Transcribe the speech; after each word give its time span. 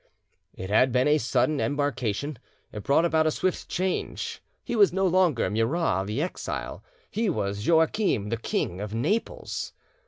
It 0.55 0.71
had 0.71 0.91
been 0.91 1.07
a 1.07 1.19
sudden 1.19 1.61
embarkation, 1.61 2.39
it 2.71 2.81
brought 2.81 3.05
about 3.05 3.27
a 3.27 3.29
swift 3.29 3.69
change: 3.69 4.41
he 4.63 4.75
was 4.75 4.91
no 4.91 5.05
longer 5.05 5.47
Murat 5.47 6.07
the 6.07 6.23
exile; 6.23 6.83
he 7.11 7.29
was 7.29 7.67
Joachim, 7.67 8.29
the 8.29 8.37
King 8.37 8.81
of 8.81 8.95
Naples. 8.95 9.73